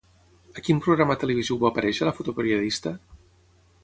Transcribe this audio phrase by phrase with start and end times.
[0.59, 2.95] A quin programa televisiu va aparèixer la fotoperiodista?